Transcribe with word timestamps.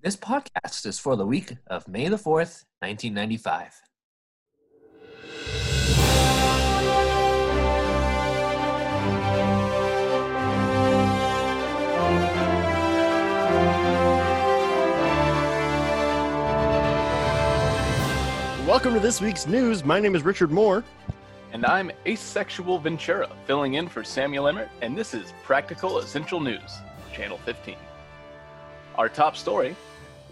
This 0.00 0.14
podcast 0.14 0.86
is 0.86 1.00
for 1.00 1.16
the 1.16 1.26
week 1.26 1.56
of 1.66 1.88
May 1.88 2.06
the 2.06 2.14
4th, 2.14 2.66
1995. 2.78 3.74
Welcome 18.68 18.94
to 18.94 19.00
this 19.00 19.20
week's 19.20 19.48
news. 19.48 19.84
My 19.84 19.98
name 19.98 20.14
is 20.14 20.22
Richard 20.22 20.52
Moore. 20.52 20.84
And 21.52 21.66
I'm 21.66 21.90
Asexual 22.06 22.78
Ventura, 22.78 23.28
filling 23.48 23.74
in 23.74 23.88
for 23.88 24.04
Samuel 24.04 24.46
Emmert, 24.46 24.68
and 24.80 24.96
this 24.96 25.12
is 25.12 25.32
Practical 25.42 25.98
Essential 25.98 26.38
News, 26.38 26.78
Channel 27.12 27.38
15. 27.38 27.74
Our 28.98 29.08
top 29.08 29.36
story 29.36 29.76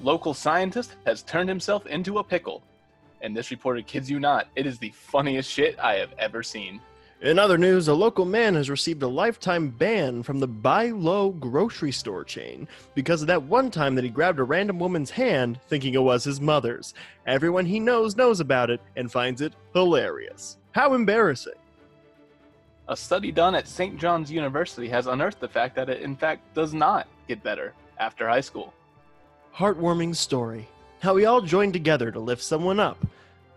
local 0.03 0.35
scientist 0.35 0.97
has 1.07 1.23
turned 1.23 1.49
himself 1.49 1.87
into 1.87 2.19
a 2.19 2.25
pickle. 2.25 2.65
And 3.21 3.35
this 3.35 3.53
reporter 3.53 3.81
kids 3.81 4.11
you 4.11 4.19
not, 4.19 4.49
it 4.57 4.67
is 4.67 4.77
the 4.79 4.91
funniest 4.91 5.49
shit 5.49 5.79
I 5.79 5.95
have 5.95 6.11
ever 6.19 6.43
seen. 6.43 6.81
In 7.23 7.39
other 7.39 7.57
news, 7.57 7.87
a 7.87 7.95
local 7.95 8.25
man 8.25 8.57
has 8.57 8.69
received 8.69 9.05
a 9.05 9.09
lifetime 9.09 9.69
ban 9.69 10.25
from 10.25 10.41
the 10.41 10.49
Buy 10.49 10.87
Low 10.87 11.31
grocery 11.31 11.93
store 11.93 12.25
chain 12.25 12.67
because 12.97 13.23
of 13.23 13.29
that 13.29 13.45
one 13.45 13.71
time 13.71 13.95
that 13.95 14.05
he 14.05 14.11
grabbed 14.11 14.41
a 14.41 14.45
random 14.45 14.81
woman's 14.81 15.11
hand 15.11 15.61
thinking 15.69 15.95
it 15.95 16.03
was 16.03 16.25
his 16.25 16.41
mother's. 16.41 16.93
Everyone 17.25 17.67
he 17.67 17.79
knows 17.79 18.17
knows 18.17 18.41
about 18.41 18.69
it 18.69 18.81
and 18.97 19.11
finds 19.11 19.43
it 19.43 19.55
hilarious. 19.75 20.59
How 20.73 20.93
embarrassing. 20.93 21.55
A 22.89 22.97
study 22.97 23.31
done 23.31 23.55
at 23.55 23.69
St. 23.69 23.97
John's 23.97 24.31
University 24.31 24.89
has 24.89 25.07
unearthed 25.07 25.41
the 25.41 25.49
fact 25.49 25.77
that 25.77 25.89
it, 25.89 26.03
in 26.03 26.17
fact, 26.17 26.53
does 26.53 26.75
not 26.75 27.07
get 27.29 27.43
better 27.45 27.73
after 27.99 28.29
high 28.29 28.41
school. 28.41 28.73
Heartwarming 29.55 30.15
story. 30.15 30.69
How 31.01 31.15
we 31.15 31.27
all 31.27 31.41
joined 31.41 31.73
together 31.73 32.11
to 32.11 32.21
lift 32.21 32.43
someone 32.43 32.81
up. 32.81 33.05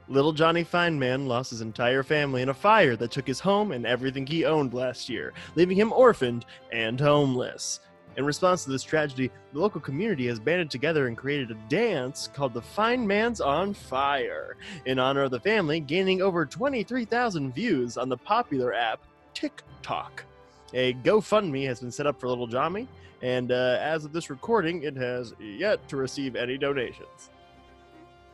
Little 0.08 0.34
Johnny 0.34 0.64
Feynman 0.64 1.28
lost 1.28 1.52
his 1.52 1.62
entire 1.62 2.04
family 2.04 2.42
in 2.42 2.50
a 2.50 2.54
fire 2.54 2.96
that 2.96 3.12
took 3.12 3.28
his 3.28 3.40
home 3.40 3.72
and 3.72 3.86
everything 3.86 4.26
he 4.26 4.44
owned 4.44 4.74
last 4.74 5.08
year, 5.08 5.34
leaving 5.56 5.78
him 5.78 5.94
orphaned 5.94 6.46
and 6.72 7.00
homeless. 7.00 7.80
In 8.18 8.26
response 8.26 8.64
to 8.64 8.72
this 8.72 8.84
tragedy, 8.84 9.32
the 9.54 9.60
local 9.60 9.80
community 9.80 10.28
has 10.28 10.40
banded 10.40 10.72
together 10.72 11.08
and 11.08 11.16
created 11.16 11.52
a 11.52 11.70
dance 11.70 12.28
called 12.34 12.54
the 12.54 12.62
Feynman's 12.62 13.40
on 13.40 13.74
Fire 13.74 14.58
in 14.86 15.00
honor 15.00 15.24
of 15.24 15.32
the 15.32 15.40
family, 15.40 15.80
gaining 15.80 16.22
over 16.22 16.46
23,000 16.46 17.54
views 17.54 17.98
on 17.98 18.10
the 18.10 18.18
popular 18.18 18.74
app 18.74 19.00
TikTok. 19.34 20.26
A 20.74 20.96
GoFundMe 20.96 21.66
has 21.68 21.80
been 21.80 21.92
set 21.92 22.08
up 22.08 22.20
for 22.20 22.28
Little 22.28 22.48
Johnny, 22.48 22.88
and 23.22 23.52
uh, 23.52 23.78
as 23.82 24.06
of 24.06 24.14
this 24.14 24.30
recording, 24.30 24.84
it 24.84 24.96
has 24.96 25.34
yet 25.40 25.86
to 25.90 25.98
receive 25.98 26.36
any 26.36 26.58
donations. 26.58 27.30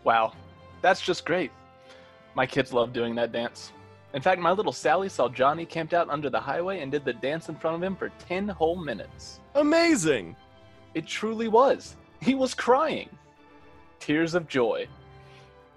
Wow, 0.04 0.34
that's 0.82 1.02
just 1.02 1.26
great. 1.26 1.52
My 2.36 2.46
kids 2.46 2.72
love 2.74 2.94
doing 2.94 3.16
that 3.16 3.32
dance. 3.32 3.72
In 4.14 4.22
fact, 4.22 4.40
my 4.40 4.52
little 4.52 4.72
Sally 4.72 5.10
saw 5.10 5.28
Johnny 5.28 5.66
camped 5.66 5.94
out 5.94 6.10
under 6.10 6.30
the 6.30 6.40
highway 6.40 6.80
and 6.80 6.92
did 6.92 7.04
the 7.04 7.14
dance 7.14 7.50
in 7.50 7.56
front 7.56 7.76
of 7.76 7.84
him 7.84 7.96
for 7.96 8.10
10 8.28 8.48
whole 8.48 8.76
minutes. 8.76 9.40
Amazing! 9.56 10.36
It 10.94 11.08
truly 11.08 11.48
was. 11.48 11.96
He 12.22 12.36
was 12.36 12.54
crying. 12.54 13.10
Tears 14.00 14.34
of 14.34 14.48
joy. 14.48 14.88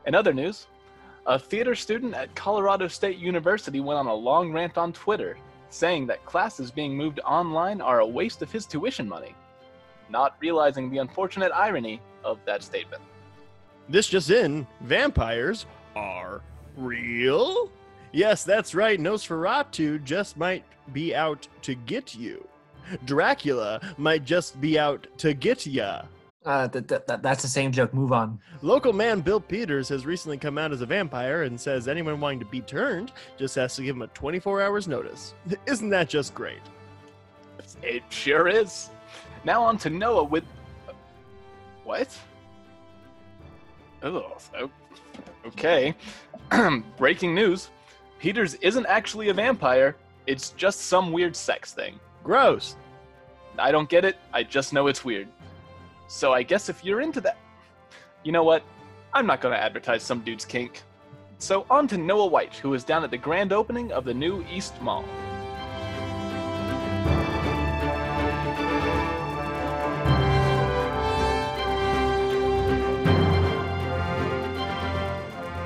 In 0.06 0.14
other 0.14 0.32
news, 0.32 0.66
a 1.26 1.38
theater 1.38 1.74
student 1.74 2.14
at 2.14 2.34
Colorado 2.34 2.88
State 2.88 3.18
University 3.18 3.80
went 3.80 3.98
on 3.98 4.06
a 4.06 4.14
long 4.14 4.52
rant 4.52 4.78
on 4.78 4.92
Twitter 4.92 5.36
saying 5.70 6.06
that 6.06 6.24
classes 6.24 6.70
being 6.70 6.96
moved 6.96 7.20
online 7.20 7.80
are 7.80 8.00
a 8.00 8.06
waste 8.06 8.42
of 8.42 8.50
his 8.50 8.66
tuition 8.66 9.08
money, 9.08 9.34
not 10.08 10.36
realizing 10.40 10.90
the 10.90 10.98
unfortunate 10.98 11.52
irony 11.52 12.00
of 12.24 12.38
that 12.46 12.62
statement. 12.62 13.02
This 13.88 14.06
just 14.06 14.30
in 14.30 14.66
vampires 14.82 15.66
are 15.96 16.42
real? 16.76 17.70
Yes, 18.12 18.44
that's 18.44 18.74
right. 18.74 18.98
Nosferatu 18.98 20.02
just 20.04 20.36
might 20.36 20.64
be 20.92 21.14
out 21.14 21.46
to 21.62 21.74
get 21.74 22.14
you. 22.14 22.46
Dracula 23.04 23.80
might 23.98 24.24
just 24.24 24.60
be 24.60 24.78
out 24.78 25.06
to 25.18 25.34
get 25.34 25.66
ya. 25.66 26.02
Uh, 26.44 26.68
th- 26.68 26.86
th- 26.86 27.02
th- 27.06 27.20
that's 27.20 27.42
the 27.42 27.48
same 27.48 27.72
joke. 27.72 27.92
Move 27.92 28.12
on. 28.12 28.38
Local 28.62 28.92
man 28.92 29.20
Bill 29.20 29.40
Peters 29.40 29.88
has 29.88 30.06
recently 30.06 30.38
come 30.38 30.56
out 30.56 30.72
as 30.72 30.80
a 30.80 30.86
vampire 30.86 31.42
and 31.42 31.60
says 31.60 31.88
anyone 31.88 32.20
wanting 32.20 32.38
to 32.38 32.44
be 32.46 32.60
turned 32.60 33.12
just 33.36 33.54
has 33.56 33.74
to 33.76 33.82
give 33.82 33.96
him 33.96 34.02
a 34.02 34.06
24 34.08 34.62
hours 34.62 34.88
notice. 34.88 35.34
Isn't 35.66 35.90
that 35.90 36.08
just 36.08 36.34
great? 36.34 36.60
It 37.82 38.02
sure 38.08 38.48
is. 38.48 38.90
Now 39.44 39.62
on 39.62 39.78
to 39.78 39.90
Noah 39.90 40.24
with. 40.24 40.44
What? 41.84 42.16
Oh, 44.02 44.36
okay. 45.46 45.94
Breaking 46.96 47.34
news 47.34 47.70
Peters 48.18 48.54
isn't 48.54 48.86
actually 48.86 49.28
a 49.28 49.34
vampire, 49.34 49.96
it's 50.26 50.50
just 50.50 50.82
some 50.82 51.12
weird 51.12 51.36
sex 51.36 51.72
thing. 51.72 51.98
Gross. 52.24 52.76
I 53.58 53.72
don't 53.72 53.88
get 53.88 54.04
it, 54.04 54.16
I 54.32 54.42
just 54.42 54.72
know 54.72 54.86
it's 54.88 55.04
weird. 55.04 55.28
So 56.10 56.32
I 56.32 56.42
guess 56.42 56.70
if 56.70 56.82
you're 56.82 57.02
into 57.02 57.20
that. 57.20 57.36
You 58.24 58.32
know 58.32 58.42
what? 58.42 58.62
I'm 59.12 59.26
not 59.26 59.42
gonna 59.42 59.56
advertise 59.56 60.02
some 60.02 60.20
dude's 60.20 60.46
kink. 60.46 60.82
So 61.36 61.66
on 61.68 61.86
to 61.88 61.98
Noah 61.98 62.26
White, 62.26 62.54
who 62.54 62.72
is 62.72 62.82
down 62.82 63.04
at 63.04 63.10
the 63.10 63.18
grand 63.18 63.52
opening 63.52 63.92
of 63.92 64.06
the 64.06 64.14
new 64.14 64.42
East 64.50 64.80
Mall. 64.80 65.04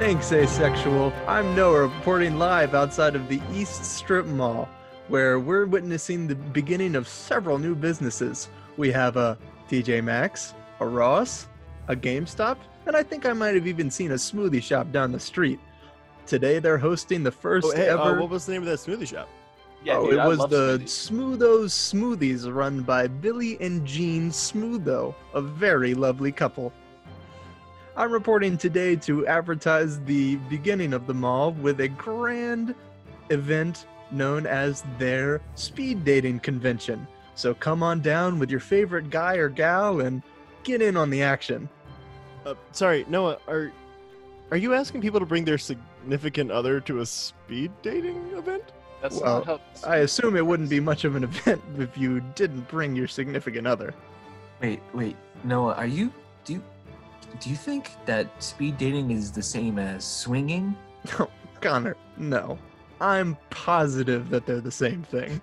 Thanks, 0.01 0.33
Asexual. 0.33 1.13
I'm 1.29 1.55
Noah 1.55 1.83
reporting 1.83 2.37
live 2.37 2.75
outside 2.75 3.15
of 3.15 3.29
the 3.29 3.41
East 3.53 3.85
Strip 3.85 4.27
Mall, 4.27 4.69
where 5.07 5.39
we're 5.39 5.67
witnessing 5.67 6.27
the 6.27 6.35
beginning 6.35 6.97
of 6.97 7.07
several 7.07 7.59
new 7.59 7.77
businesses. 7.77 8.49
We 8.77 8.91
have 8.91 9.17
a 9.17 9.39
TJ 9.73 10.05
Maxx, 10.05 10.53
a 10.81 10.87
Ross, 10.87 11.47
a 11.89 11.97
GameStop, 11.97 12.59
and 12.87 12.95
I 12.95 13.03
think 13.03 13.25
I 13.25 13.33
might 13.33 13.55
have 13.55 13.67
even 13.67 13.91
seen 13.91 14.11
a 14.11 14.17
smoothie 14.17 14.63
shop 14.63 14.93
down 14.93 15.13
the 15.13 15.19
street. 15.19 15.59
Today 16.27 16.59
they're 16.59 16.77
hosting 16.77 17.23
the 17.23 17.33
first 17.33 17.69
Oh, 17.69 17.75
hey, 17.75 17.89
uh, 17.89 17.99
ever. 17.99 18.21
what 18.21 18.29
was 18.29 18.45
the 18.45 18.53
name 18.53 18.61
of 18.61 18.69
that 18.69 18.81
smoothie 18.81 19.07
shop? 19.07 19.31
Yeah, 19.83 19.97
oh, 19.97 20.05
dude, 20.05 20.15
it 20.15 20.19
I 20.21 20.29
was 20.29 20.41
the 20.41 20.79
smoothies. 20.85 21.11
Smoothos 21.11 22.19
Smoothies 22.19 22.55
run 22.55 22.83
by 22.83 23.07
Billy 23.07 23.57
and 23.63 23.87
Jean 23.87 24.31
Smootho, 24.31 25.15
a 25.33 25.41
very 25.41 25.95
lovely 25.95 26.33
couple. 26.33 26.71
I'm 27.97 28.13
reporting 28.13 28.59
today 28.59 28.95
to 28.97 29.27
advertise 29.27 30.01
the 30.01 30.37
beginning 30.51 30.93
of 30.93 31.07
the 31.07 31.15
mall 31.15 31.53
with 31.53 31.81
a 31.81 31.89
grand 31.89 32.75
event 33.31 33.87
known 34.11 34.47
as 34.47 34.85
their 34.99 35.41
speed 35.55 36.05
dating 36.05 36.41
convention. 36.41 37.09
So 37.35 37.55
come 37.55 37.83
on 37.83 38.01
down 38.01 38.39
with 38.39 38.51
your 38.51 38.61
favorite 38.61 39.11
guy 39.11 39.37
or 39.37 39.49
gal 39.49 40.01
and 40.01 40.23
get 40.65 40.83
in 40.83 40.97
on 40.97 41.11
the 41.11 41.23
action. 41.23 41.69
Uh, 42.45 42.55
sorry, 42.73 43.05
Noah, 43.09 43.39
are 43.49 43.73
are 44.51 44.57
you 44.57 44.75
asking 44.75 45.01
people 45.01 45.19
to 45.21 45.27
bring 45.27 45.45
their 45.45 45.59
significant 45.59 46.51
other 46.51 46.81
to 46.81 47.01
a 47.01 47.07
speed 47.07 47.71
dating 47.81 48.33
event? 48.35 48.65
That's 49.01 49.21
Well, 49.21 49.45
not 49.47 49.61
how. 49.83 49.89
I 49.89 49.97
assume 49.99 50.37
it 50.37 50.47
wouldn't 50.47 50.69
be 50.69 50.79
much 50.81 51.05
of 51.05 51.17
an 51.17 51.25
event 51.31 51.63
if 51.79 51.97
you 51.97 52.21
didn't 52.35 52.69
bring 52.69 52.95
your 52.95 53.09
significant 53.09 53.67
other. 53.67 53.95
Wait, 54.61 54.81
wait, 54.93 55.17
Noah, 55.45 55.75
are 55.75 55.87
you 55.87 56.13
do 56.45 56.55
you 56.55 56.63
do 57.41 57.49
you 57.51 57.57
think 57.57 57.91
that 58.05 58.43
speed 58.43 58.77
dating 58.77 59.11
is 59.11 59.33
the 59.33 59.43
same 59.43 59.79
as 59.79 60.05
swinging? 60.05 60.77
Connor, 61.61 61.97
no. 62.17 62.59
I'm 63.01 63.37
positive 63.51 64.29
that 64.31 64.47
they're 64.47 64.61
the 64.61 64.71
same 64.71 65.03
thing. 65.03 65.41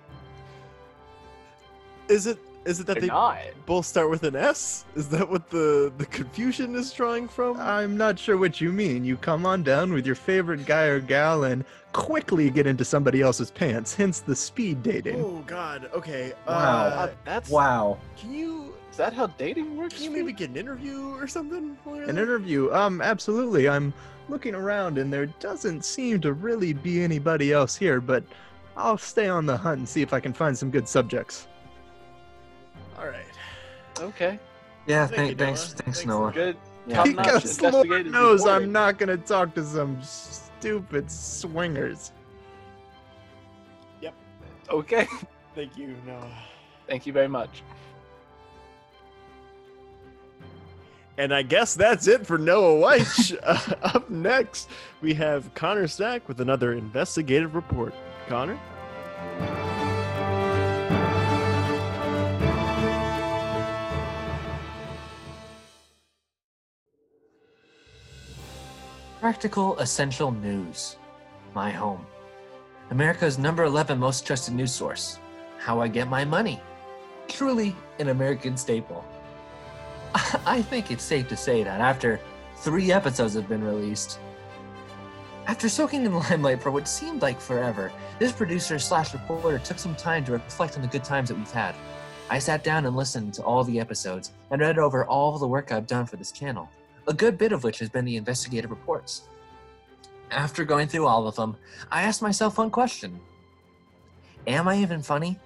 Is 2.10 2.26
it 2.26 2.38
is 2.66 2.78
it 2.78 2.86
that 2.88 2.94
They're 2.94 3.00
they 3.02 3.06
not. 3.06 3.38
both 3.64 3.86
start 3.86 4.10
with 4.10 4.22
an 4.24 4.36
S? 4.36 4.84
Is 4.94 5.08
that 5.10 5.28
what 5.30 5.48
the 5.48 5.90
the 5.96 6.04
confusion 6.06 6.74
is 6.74 6.92
drawing 6.92 7.26
from? 7.28 7.58
I'm 7.58 7.96
not 7.96 8.18
sure 8.18 8.36
what 8.36 8.60
you 8.60 8.70
mean. 8.72 9.04
You 9.04 9.16
come 9.16 9.46
on 9.46 9.62
down 9.62 9.92
with 9.92 10.04
your 10.04 10.14
favorite 10.14 10.66
guy 10.66 10.84
or 10.84 11.00
gal 11.00 11.44
and 11.44 11.64
quickly 11.92 12.50
get 12.50 12.66
into 12.66 12.84
somebody 12.84 13.22
else's 13.22 13.50
pants, 13.50 13.94
hence 13.94 14.20
the 14.20 14.36
speed 14.36 14.82
dating. 14.82 15.20
oh 15.24 15.42
God. 15.46 15.88
Okay. 15.94 16.32
Wow. 16.46 16.54
Uh, 16.54 16.90
Uh, 16.96 17.10
that's. 17.24 17.48
Wow. 17.48 17.98
can 18.18 18.34
you 18.34 18.74
Is 18.90 18.96
that 18.98 19.14
how 19.14 19.28
dating 19.28 19.76
works? 19.78 19.94
can 19.94 20.04
you 20.04 20.10
maybe 20.10 20.32
get 20.32 20.50
an 20.50 20.56
interview 20.56 21.14
or 21.14 21.26
something? 21.26 21.78
An 21.86 22.18
interview? 22.18 22.70
Um, 22.74 23.00
absolutely. 23.00 23.68
I'm 23.70 23.94
looking 24.28 24.54
around 24.54 24.98
and 24.98 25.10
there 25.12 25.26
doesn't 25.40 25.84
seem 25.84 26.20
to 26.20 26.32
really 26.34 26.72
be 26.74 27.02
anybody 27.02 27.52
else 27.52 27.74
here, 27.74 28.00
but 28.02 28.22
I'll 28.76 28.98
stay 28.98 29.28
on 29.28 29.46
the 29.46 29.56
hunt 29.56 29.78
and 29.78 29.88
see 29.88 30.02
if 30.02 30.12
I 30.12 30.20
can 30.20 30.32
find 30.32 30.56
some 30.56 30.70
good 30.70 30.86
subjects. 30.86 31.46
All 33.96 34.04
right. 34.04 34.14
Okay. 34.14 34.38
Yeah, 34.86 35.06
Thank 35.06 35.16
thank, 35.16 35.30
you, 35.30 35.36
thanks, 35.36 35.60
Noah. 35.60 35.68
thanks, 35.68 35.80
Thanks, 35.82 36.06
Noah. 36.06 36.32
Good. 36.32 36.56
Yeah. 36.86 36.96
Top-notch 36.96 37.24
Because 37.26 37.60
Lord 37.60 38.06
knows 38.06 38.40
reporting. 38.40 38.66
I'm 38.66 38.72
not 38.72 38.98
gonna 38.98 39.16
talk 39.16 39.54
to 39.54 39.64
some 39.64 40.02
stupid 40.02 41.10
swingers. 41.10 42.12
Yep. 44.00 44.14
Okay. 44.70 45.06
Thank 45.54 45.76
you, 45.76 45.94
Noah. 46.06 46.30
Thank 46.88 47.06
you 47.06 47.12
very 47.12 47.28
much. 47.28 47.62
And 51.18 51.34
I 51.34 51.42
guess 51.42 51.74
that's 51.74 52.06
it 52.08 52.26
for 52.26 52.38
Noah 52.38 52.80
Weich. 52.80 53.38
uh, 53.42 53.74
up 53.82 54.08
next, 54.08 54.70
we 55.02 55.12
have 55.14 55.52
Connor 55.54 55.86
Stack 55.86 56.26
with 56.26 56.40
another 56.40 56.72
investigative 56.72 57.54
report. 57.54 57.94
Connor? 58.26 58.58
Practical 69.20 69.78
Essential 69.80 70.32
News. 70.32 70.96
My 71.54 71.70
home. 71.70 72.06
America's 72.90 73.38
number 73.38 73.64
11 73.64 73.98
most 73.98 74.26
trusted 74.26 74.54
news 74.54 74.72
source. 74.72 75.18
How 75.58 75.78
I 75.78 75.88
get 75.88 76.08
my 76.08 76.24
money. 76.24 76.58
Truly 77.28 77.76
an 77.98 78.08
American 78.08 78.56
staple. 78.56 79.04
I 80.46 80.62
think 80.62 80.90
it's 80.90 81.04
safe 81.04 81.28
to 81.28 81.36
say 81.36 81.62
that 81.62 81.82
after 81.82 82.18
three 82.60 82.92
episodes 82.92 83.34
have 83.34 83.46
been 83.46 83.62
released, 83.62 84.18
after 85.46 85.68
soaking 85.68 86.06
in 86.06 86.12
the 86.12 86.18
limelight 86.30 86.62
for 86.62 86.70
what 86.70 86.88
seemed 86.88 87.20
like 87.20 87.42
forever, 87.42 87.92
this 88.18 88.32
producer 88.32 88.78
slash 88.78 89.12
reporter 89.12 89.58
took 89.58 89.78
some 89.78 89.94
time 89.96 90.24
to 90.24 90.32
reflect 90.32 90.76
on 90.76 90.80
the 90.80 90.88
good 90.88 91.04
times 91.04 91.28
that 91.28 91.36
we've 91.36 91.50
had. 91.50 91.74
I 92.30 92.38
sat 92.38 92.64
down 92.64 92.86
and 92.86 92.96
listened 92.96 93.34
to 93.34 93.42
all 93.42 93.64
the 93.64 93.80
episodes 93.80 94.32
and 94.50 94.62
read 94.62 94.78
over 94.78 95.04
all 95.04 95.36
the 95.36 95.46
work 95.46 95.72
I've 95.72 95.86
done 95.86 96.06
for 96.06 96.16
this 96.16 96.32
channel, 96.32 96.70
a 97.10 97.12
good 97.12 97.36
bit 97.36 97.50
of 97.50 97.64
which 97.64 97.80
has 97.80 97.88
been 97.88 98.04
the 98.04 98.16
investigative 98.16 98.70
reports. 98.70 99.22
After 100.30 100.64
going 100.64 100.86
through 100.86 101.08
all 101.08 101.26
of 101.26 101.34
them, 101.34 101.56
I 101.90 102.02
asked 102.02 102.22
myself 102.22 102.56
one 102.56 102.70
question 102.70 103.20
Am 104.46 104.68
I 104.68 104.78
even 104.78 105.02
funny? 105.02 105.38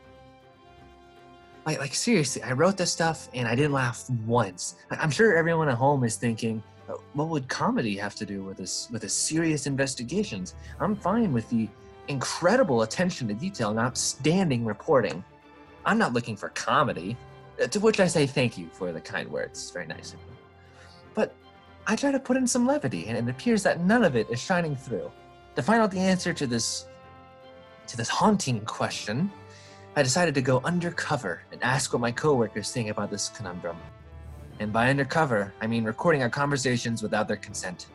Like, 1.65 1.79
like 1.79 1.95
seriously, 1.95 2.43
I 2.43 2.53
wrote 2.53 2.77
this 2.77 2.93
stuff 2.93 3.29
and 3.33 3.49
I 3.49 3.55
didn't 3.55 3.73
laugh 3.73 4.09
once. 4.27 4.77
I'm 4.91 5.11
sure 5.11 5.35
everyone 5.35 5.71
at 5.71 5.77
home 5.77 6.05
is 6.05 6.17
thinking, 6.17 6.63
"Uh, 6.87 6.97
what 7.15 7.29
would 7.31 7.49
comedy 7.49 7.97
have 7.97 8.15
to 8.17 8.27
do 8.27 8.45
with 8.45 8.59
this 8.59 8.89
with 8.93 9.01
this 9.01 9.15
serious 9.15 9.67
investigations? 9.67 10.55
I'm 10.79 10.95
fine 10.95 11.33
with 11.33 11.49
the 11.49 11.67
incredible 12.09 12.83
attention 12.83 13.27
to 13.29 13.35
detail 13.35 13.71
and 13.71 13.79
outstanding 13.79 14.67
reporting. 14.67 15.25
I'm 15.87 15.97
not 15.97 16.13
looking 16.13 16.37
for 16.37 16.51
comedy. 16.51 17.17
To 17.71 17.81
which 17.81 18.01
I 18.01 18.09
say 18.09 18.27
thank 18.27 18.59
you 18.59 18.69
for 18.71 18.93
the 18.93 19.01
kind 19.01 19.31
words. 19.31 19.63
It's 19.63 19.71
very 19.71 19.87
nice 19.87 20.13
of 20.13 20.19
you. 20.21 20.37
But 21.15 21.35
I 21.87 21.97
try 21.97 22.11
to 22.11 22.19
put 22.19 22.39
in 22.39 22.47
some 22.47 22.67
levity, 22.67 23.09
and 23.09 23.17
it 23.17 23.31
appears 23.31 23.63
that 23.65 23.81
none 23.81 24.05
of 24.05 24.17
it 24.17 24.29
is 24.31 24.41
shining 24.41 24.75
through. 24.75 25.11
To 25.57 25.63
find 25.63 25.83
out 25.83 25.91
the 25.91 25.99
answer 25.99 26.33
to 26.33 26.47
this 26.47 26.87
to 27.87 27.97
this 27.99 28.09
haunting 28.09 28.61
question, 28.65 29.31
I 29.95 30.03
decided 30.03 30.35
to 30.37 30.43
go 30.43 30.63
undercover 30.65 31.43
and 31.53 31.63
ask 31.63 31.93
what 31.93 32.01
my 32.01 32.11
coworkers 32.11 32.73
think 32.73 32.89
about 32.89 33.11
this 33.11 33.29
conundrum. 33.29 33.77
And 34.59 34.73
by 34.73 34.89
undercover, 34.89 35.53
I 35.61 35.67
mean 35.67 35.85
recording 35.85 36.23
our 36.23 36.31
conversations 36.31 37.03
without 37.03 37.29
their 37.29 37.37
consent. 37.37 37.89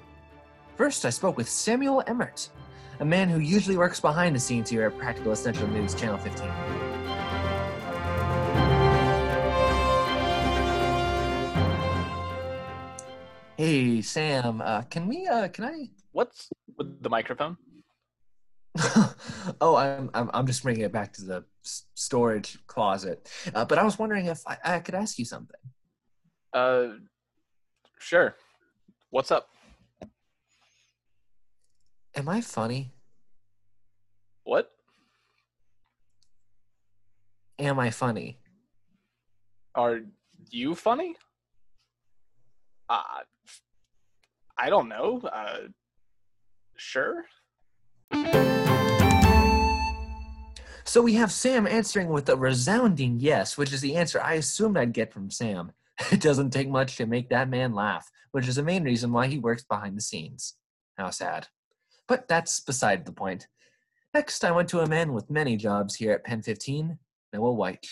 First, 0.77 1.05
I 1.05 1.09
spoke 1.09 1.37
with 1.37 1.49
Samuel 1.49 2.03
Emmert, 2.05 2.49
a 2.99 3.05
man 3.05 3.29
who 3.29 3.39
usually 3.39 3.77
works 3.77 3.99
behind 3.99 4.35
the 4.35 4.39
scenes 4.39 4.69
here 4.69 4.85
at 4.85 4.97
Practical 4.99 5.31
Essential 5.31 5.67
News 5.67 5.95
Channel 5.95 6.19
15. 6.19 6.88
Hey 13.59 14.01
Sam, 14.01 14.61
uh, 14.61 14.83
can 14.83 15.05
we? 15.09 15.27
Uh, 15.27 15.49
can 15.49 15.65
I? 15.65 15.89
What's 16.13 16.47
with 16.77 17.03
the 17.03 17.09
microphone? 17.09 17.57
oh, 19.59 19.75
I'm, 19.75 20.09
I'm 20.13 20.29
I'm 20.33 20.47
just 20.47 20.63
bringing 20.63 20.83
it 20.83 20.93
back 20.93 21.11
to 21.15 21.25
the 21.25 21.43
s- 21.65 21.83
storage 21.93 22.65
closet. 22.67 23.29
Uh, 23.53 23.65
but 23.65 23.77
I 23.77 23.83
was 23.83 23.99
wondering 23.99 24.27
if 24.27 24.39
I, 24.47 24.57
I 24.63 24.79
could 24.79 24.95
ask 24.95 25.19
you 25.19 25.25
something. 25.25 25.59
Uh, 26.53 26.87
sure. 27.99 28.37
What's 29.09 29.29
up? 29.29 29.49
Am 32.15 32.29
I 32.29 32.39
funny? 32.39 32.93
What? 34.45 34.71
Am 37.59 37.77
I 37.77 37.89
funny? 37.89 38.39
Are 39.75 39.99
you 40.49 40.75
funny? 40.75 41.17
Uh, 42.87 43.03
I 44.61 44.69
don't 44.69 44.89
know. 44.89 45.21
Uh, 45.21 45.69
sure. 46.75 47.25
So 50.83 51.01
we 51.01 51.13
have 51.13 51.31
Sam 51.31 51.65
answering 51.65 52.09
with 52.09 52.27
a 52.29 52.35
resounding 52.35 53.19
yes, 53.19 53.57
which 53.57 53.71
is 53.71 53.79
the 53.79 53.95
answer 53.95 54.19
I 54.19 54.33
assumed 54.33 54.77
I'd 54.77 54.93
get 54.93 55.13
from 55.13 55.31
Sam. 55.31 55.71
It 56.11 56.21
doesn't 56.21 56.51
take 56.51 56.69
much 56.69 56.95
to 56.95 57.05
make 57.05 57.29
that 57.29 57.49
man 57.49 57.73
laugh, 57.73 58.09
which 58.31 58.47
is 58.47 58.55
the 58.55 58.63
main 58.63 58.83
reason 58.83 59.11
why 59.11 59.27
he 59.27 59.37
works 59.37 59.63
behind 59.63 59.97
the 59.97 60.01
scenes. 60.01 60.55
How 60.97 61.09
sad. 61.09 61.47
But 62.07 62.27
that's 62.27 62.59
beside 62.61 63.05
the 63.05 63.11
point. 63.11 63.47
Next, 64.13 64.43
I 64.43 64.51
went 64.51 64.69
to 64.69 64.79
a 64.79 64.87
man 64.87 65.13
with 65.13 65.29
many 65.29 65.57
jobs 65.57 65.95
here 65.95 66.13
at 66.13 66.23
Pen 66.23 66.41
15, 66.41 66.97
Noah 67.33 67.51
White. 67.51 67.85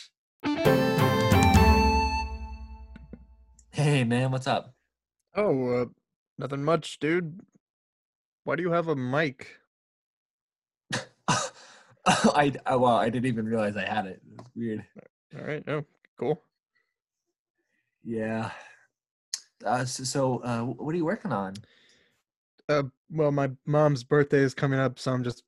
Hey, 3.72 4.04
man, 4.06 4.32
what's 4.32 4.48
up? 4.48 4.74
Oh, 5.36 5.82
uh, 5.82 5.86
nothing 6.38 6.64
much, 6.64 7.00
dude. 7.00 7.42
Why 8.44 8.56
do 8.56 8.64
you 8.64 8.72
have 8.72 8.88
a 8.88 8.96
mic? 8.96 9.60
I, 12.08 12.54
I 12.66 12.76
well, 12.76 12.96
I 12.96 13.10
didn't 13.10 13.26
even 13.26 13.46
realize 13.46 13.76
I 13.76 13.86
had 13.86 14.06
it. 14.06 14.22
It 14.26 14.38
was 14.38 14.48
weird. 14.56 14.86
All 15.38 15.44
right, 15.46 15.66
no, 15.68 15.86
cool. 16.18 16.42
Yeah. 18.04 18.52
Uh, 19.66 19.86
so, 19.86 20.04
so 20.04 20.38
uh, 20.44 20.62
what 20.64 20.94
are 20.94 20.98
you 20.98 21.06
working 21.06 21.32
on? 21.32 21.56
Uh, 22.70 22.84
well, 23.10 23.32
my 23.32 23.50
mom's 23.66 24.04
birthday 24.04 24.40
is 24.40 24.54
coming 24.54 24.80
up, 24.80 25.00
so 25.00 25.12
I'm 25.14 25.24
just 25.24 25.44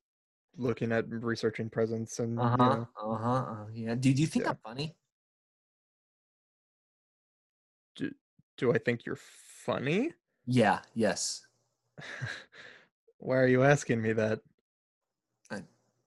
looking 0.56 0.92
at 0.92 1.08
researching 1.08 1.70
presents 1.70 2.18
and 2.18 2.38
Uh 2.38 2.50
you 2.50 2.56
huh. 2.58 2.76
know, 2.76 2.88
Uh 2.96 3.16
huh. 3.16 3.28
Uh, 3.30 3.66
yeah. 3.72 3.94
Do, 3.94 4.12
do 4.12 4.20
you 4.20 4.26
think 4.26 4.44
Yeah. 4.44 4.50
I'm 4.50 4.58
funny? 4.64 4.96
Do 7.96 8.12
do 8.56 8.72
I 8.72 8.78
think 8.78 9.04
you're 9.06 9.16
funny? 9.16 10.14
Yeah. 10.52 10.80
Yes. 10.94 11.46
Why 13.18 13.36
are 13.36 13.46
you 13.46 13.62
asking 13.62 14.02
me 14.02 14.12
that? 14.14 14.40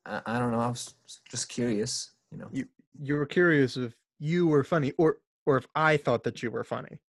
I, 0.05 0.21
I 0.25 0.37
don't 0.39 0.51
know. 0.51 0.59
I 0.59 0.67
was 0.67 0.93
just 1.29 1.47
curious. 1.47 2.11
You 2.31 2.39
know. 2.39 2.49
You 2.51 2.67
you 3.01 3.15
were 3.15 3.25
curious 3.25 3.77
if 3.77 3.93
you 4.19 4.47
were 4.47 4.65
funny, 4.65 4.91
or 4.97 5.19
or 5.45 5.55
if 5.57 5.65
I 5.75 5.95
thought 5.95 6.23
that 6.25 6.43
you 6.43 6.51
were 6.51 6.65
funny. 6.65 6.99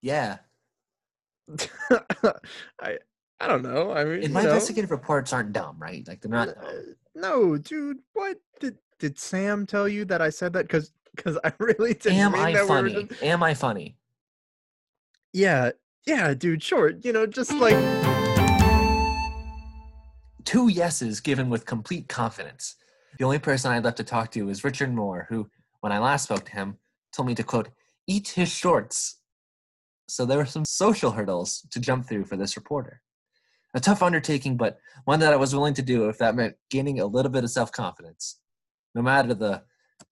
Yeah. 0.00 0.38
I 2.80 2.98
I 3.40 3.48
don't 3.48 3.62
know. 3.62 3.92
I 3.92 4.04
mean, 4.04 4.22
And 4.24 4.32
my 4.32 4.42
know, 4.42 4.50
investigative 4.50 4.92
reports 4.92 5.32
aren't 5.32 5.52
dumb, 5.52 5.76
right? 5.80 6.06
Like 6.06 6.20
they're 6.20 6.30
not. 6.30 6.50
uh, 6.50 6.54
no, 7.16 7.56
dude. 7.58 7.98
What 8.12 8.38
did 8.60 8.78
did 9.00 9.18
Sam 9.18 9.66
tell 9.66 9.88
you 9.88 10.04
that 10.04 10.22
I 10.22 10.30
said 10.30 10.52
that? 10.52 10.68
Because 10.68 10.92
because 11.16 11.36
I 11.42 11.52
really 11.58 11.94
didn't 11.94 12.18
Am 12.18 12.32
mean 12.32 12.42
I 12.42 12.52
that 12.52 12.68
funny? 12.68 13.04
just- 13.06 13.22
Am 13.24 13.42
I 13.42 13.54
funny? 13.54 13.96
Yeah, 15.32 15.72
yeah, 16.06 16.34
dude. 16.34 16.62
Sure. 16.62 16.90
You 16.90 17.12
know, 17.12 17.26
just 17.26 17.52
like 17.52 17.76
Two 20.44 20.68
yeses 20.68 21.20
given 21.20 21.48
with 21.48 21.66
complete 21.66 22.08
confidence. 22.08 22.76
The 23.18 23.24
only 23.24 23.38
person 23.38 23.70
I'd 23.70 23.84
left 23.84 23.98
to 23.98 24.04
talk 24.04 24.30
to 24.32 24.46
was 24.46 24.64
Richard 24.64 24.92
Moore, 24.92 25.26
who, 25.28 25.48
when 25.80 25.92
I 25.92 25.98
last 25.98 26.24
spoke 26.24 26.44
to 26.46 26.52
him, 26.52 26.78
told 27.14 27.28
me 27.28 27.34
to 27.36 27.44
quote, 27.44 27.68
eat 28.06 28.28
his 28.28 28.50
shorts. 28.50 29.20
So 30.08 30.26
there 30.26 30.38
were 30.38 30.46
some 30.46 30.64
social 30.64 31.12
hurdles 31.12 31.66
to 31.70 31.80
jump 31.80 32.06
through 32.06 32.24
for 32.24 32.36
this 32.36 32.56
reporter. 32.56 33.00
A 33.74 33.80
tough 33.80 34.02
undertaking, 34.02 34.56
but 34.56 34.78
one 35.04 35.20
that 35.20 35.32
I 35.32 35.36
was 35.36 35.54
willing 35.54 35.74
to 35.74 35.82
do 35.82 36.08
if 36.08 36.18
that 36.18 36.34
meant 36.34 36.56
gaining 36.70 37.00
a 37.00 37.06
little 37.06 37.30
bit 37.30 37.44
of 37.44 37.50
self 37.50 37.72
confidence, 37.72 38.40
no 38.94 39.00
matter 39.00 39.34
the 39.34 39.62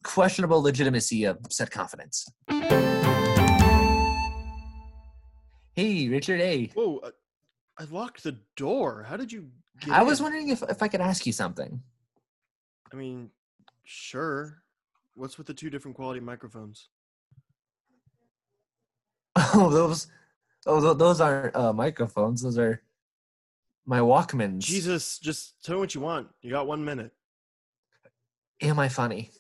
questionable 0.05 0.63
legitimacy 0.63 1.25
of 1.25 1.39
said 1.51 1.71
confidence. 1.71 2.27
Hey, 5.75 6.09
Richard 6.09 6.41
A. 6.41 6.67
Whoa, 6.75 6.99
uh, 6.99 7.11
I 7.79 7.85
locked 7.85 8.23
the 8.23 8.37
door. 8.57 9.05
How 9.09 9.17
did 9.17 9.33
you 9.33 9.49
get 9.81 9.91
I 9.93 10.03
was 10.03 10.19
in? 10.21 10.25
wondering 10.25 10.49
if, 10.49 10.63
if 10.63 10.83
I 10.83 10.89
could 10.89 11.01
ask 11.01 11.27
you 11.27 11.33
something. 11.33 11.83
I 12.93 12.97
mean, 12.97 13.31
sure. 13.85 14.63
What's 15.15 15.39
with 15.39 15.47
the 15.47 15.55
two 15.55 15.71
different 15.71 15.97
quality 15.97 16.21
microphones? 16.21 16.89
Oh, 19.55 19.71
those, 19.71 20.09
oh, 20.67 20.81
tho- 20.81 20.95
those 20.95 21.21
aren't 21.21 21.55
uh, 21.57 21.73
microphones. 21.73 22.43
Those 22.43 22.59
are 22.59 22.83
my 23.87 24.01
Walkmans. 24.01 24.59
Jesus, 24.61 25.19
just 25.19 25.65
tell 25.65 25.77
me 25.77 25.81
what 25.81 25.95
you 25.95 26.01
want. 26.01 26.29
You 26.43 26.51
got 26.51 26.67
one 26.67 26.85
minute. 26.85 27.13
am 28.61 28.79
I 28.79 28.89
funny? 28.89 29.31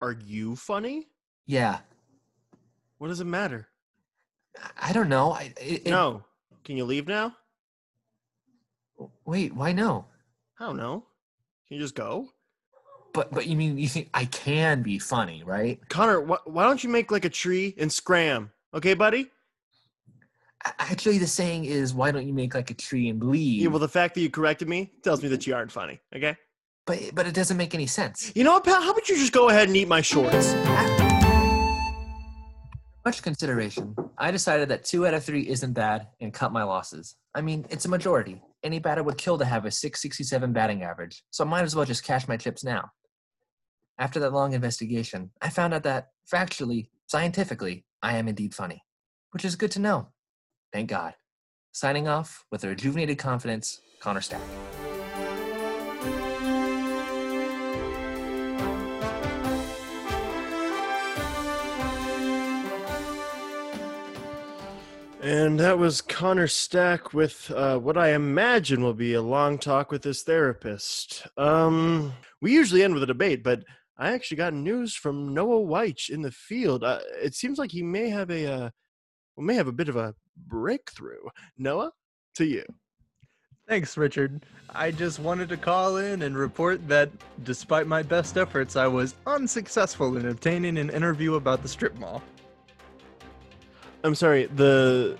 Are 0.00 0.12
you 0.12 0.54
funny? 0.54 1.08
Yeah, 1.46 1.78
What 2.98 3.08
does 3.08 3.20
it 3.20 3.24
matter? 3.26 3.68
I- 4.80 4.92
don't 4.92 5.08
know. 5.08 5.32
I 5.32 5.52
it, 5.60 5.86
it- 5.86 5.90
no. 5.90 6.24
Can 6.64 6.76
you 6.76 6.84
leave 6.84 7.08
now? 7.08 7.34
Wait, 9.24 9.54
why 9.54 9.72
no? 9.72 10.04
I 10.58 10.66
don't 10.66 10.76
know. 10.76 11.04
Can 11.66 11.76
you 11.76 11.82
just 11.82 11.94
go? 11.94 12.28
But 13.12 13.32
but 13.32 13.46
you 13.46 13.56
mean 13.56 13.78
you 13.78 13.88
think 13.88 14.10
I 14.14 14.26
can 14.26 14.82
be 14.82 14.98
funny, 14.98 15.42
right? 15.44 15.80
Connor, 15.88 16.20
wh- 16.20 16.46
why 16.46 16.64
don't 16.64 16.84
you 16.84 16.90
make 16.90 17.10
like 17.10 17.24
a 17.24 17.30
tree 17.30 17.74
and 17.78 17.92
scram? 17.92 18.52
Okay, 18.74 18.94
buddy? 18.94 19.30
Actually, 20.78 21.16
the 21.18 21.26
saying 21.26 21.64
is, 21.64 21.94
"Why 21.94 22.10
don't 22.10 22.26
you 22.26 22.34
make 22.34 22.54
like 22.54 22.70
a 22.70 22.74
tree 22.74 23.08
and 23.08 23.18
bleed?" 23.18 23.62
Yeah, 23.62 23.68
well, 23.68 23.78
the 23.78 23.88
fact 23.88 24.14
that 24.14 24.20
you 24.20 24.28
corrected 24.30 24.68
me 24.68 24.92
tells 25.02 25.22
me 25.22 25.28
that 25.30 25.46
you 25.46 25.54
aren't 25.54 25.72
funny. 25.72 25.98
Okay. 26.14 26.36
but 26.86 27.00
but 27.14 27.26
it 27.26 27.34
doesn't 27.34 27.56
make 27.56 27.74
any 27.74 27.86
sense. 27.86 28.30
You 28.36 28.44
know 28.44 28.52
what, 28.52 28.64
pal? 28.64 28.82
How 28.82 28.90
about 28.90 29.08
you 29.08 29.16
just 29.16 29.32
go 29.32 29.48
ahead 29.48 29.68
and 29.68 29.76
eat 29.76 29.88
my 29.88 30.02
shorts? 30.02 30.54
Much 33.04 33.22
consideration, 33.22 33.94
I 34.18 34.30
decided 34.30 34.68
that 34.68 34.84
two 34.84 35.06
out 35.06 35.14
of 35.14 35.24
three 35.24 35.48
isn't 35.48 35.72
bad 35.72 36.08
and 36.20 36.34
cut 36.34 36.52
my 36.52 36.62
losses. 36.62 37.16
I 37.34 37.40
mean, 37.40 37.64
it's 37.70 37.86
a 37.86 37.88
majority. 37.88 38.42
Any 38.62 38.78
batter 38.78 39.02
would 39.02 39.16
kill 39.16 39.38
to 39.38 39.44
have 39.46 39.64
a 39.64 39.70
667 39.70 40.52
batting 40.52 40.82
average, 40.82 41.22
so 41.30 41.44
I 41.44 41.48
might 41.48 41.62
as 41.62 41.74
well 41.74 41.86
just 41.86 42.04
cash 42.04 42.28
my 42.28 42.36
chips 42.36 42.62
now. 42.62 42.90
After 43.98 44.20
that 44.20 44.34
long 44.34 44.52
investigation, 44.52 45.30
I 45.40 45.48
found 45.48 45.72
out 45.72 45.84
that, 45.84 46.08
factually, 46.30 46.88
scientifically, 47.06 47.86
I 48.02 48.18
am 48.18 48.28
indeed 48.28 48.54
funny, 48.54 48.82
which 49.30 49.46
is 49.46 49.56
good 49.56 49.70
to 49.72 49.78
know. 49.78 50.08
Thank 50.70 50.90
God. 50.90 51.14
Signing 51.72 52.06
off 52.06 52.44
with 52.50 52.64
a 52.64 52.68
rejuvenated 52.68 53.16
confidence, 53.16 53.80
Connor 54.00 54.20
Stack. 54.20 54.42
And 65.22 65.60
that 65.60 65.78
was 65.78 66.00
Connor 66.00 66.48
Stack 66.48 67.12
with 67.12 67.50
uh, 67.50 67.78
what 67.78 67.98
I 67.98 68.14
imagine 68.14 68.82
will 68.82 68.94
be 68.94 69.12
a 69.12 69.20
long 69.20 69.58
talk 69.58 69.90
with 69.90 70.02
his 70.02 70.22
therapist. 70.22 71.26
Um, 71.36 72.14
we 72.40 72.52
usually 72.52 72.82
end 72.82 72.94
with 72.94 73.02
a 73.02 73.06
debate, 73.06 73.44
but 73.44 73.62
I 73.98 74.12
actually 74.12 74.38
got 74.38 74.54
news 74.54 74.94
from 74.94 75.34
Noah 75.34 75.60
Weich 75.60 76.08
in 76.08 76.22
the 76.22 76.30
field. 76.30 76.82
Uh, 76.82 77.00
it 77.22 77.34
seems 77.34 77.58
like 77.58 77.70
he 77.70 77.82
may 77.82 78.08
have 78.08 78.30
a 78.30 78.50
uh, 78.50 78.70
well, 79.36 79.44
may 79.44 79.56
have 79.56 79.68
a 79.68 79.72
bit 79.72 79.90
of 79.90 79.96
a 79.96 80.14
breakthrough. 80.46 81.20
Noah, 81.58 81.92
to 82.36 82.46
you. 82.46 82.64
Thanks, 83.68 83.98
Richard. 83.98 84.46
I 84.70 84.90
just 84.90 85.18
wanted 85.18 85.50
to 85.50 85.58
call 85.58 85.98
in 85.98 86.22
and 86.22 86.36
report 86.36 86.88
that 86.88 87.10
despite 87.44 87.86
my 87.86 88.02
best 88.02 88.38
efforts, 88.38 88.74
I 88.74 88.86
was 88.86 89.14
unsuccessful 89.26 90.16
in 90.16 90.28
obtaining 90.28 90.78
an 90.78 90.88
interview 90.88 91.34
about 91.34 91.62
the 91.62 91.68
strip 91.68 91.94
mall. 91.98 92.22
I'm 94.04 94.14
sorry. 94.14 94.46
The 94.46 95.18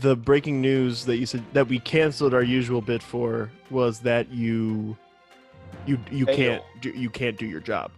the 0.00 0.16
breaking 0.16 0.60
news 0.60 1.04
that 1.04 1.16
you 1.16 1.26
said 1.26 1.44
that 1.52 1.68
we 1.68 1.78
canceled 1.78 2.32
our 2.32 2.42
usual 2.42 2.80
bit 2.80 3.02
for 3.02 3.50
was 3.70 4.00
that 4.00 4.30
you 4.30 4.96
you 5.86 5.98
you 6.10 6.24
Fail. 6.26 6.36
can't 6.36 6.62
do, 6.80 6.90
you 6.90 7.10
can't 7.10 7.36
do 7.36 7.46
your 7.46 7.60
job. 7.60 7.90